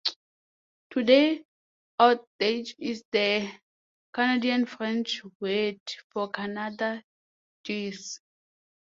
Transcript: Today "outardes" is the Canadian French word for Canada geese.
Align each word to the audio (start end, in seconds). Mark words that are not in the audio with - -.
Today 0.89 1.45
"outardes" 1.99 2.73
is 2.79 3.03
the 3.11 3.47
Canadian 4.11 4.65
French 4.65 5.21
word 5.39 5.79
for 6.11 6.27
Canada 6.31 7.03
geese. 7.63 8.19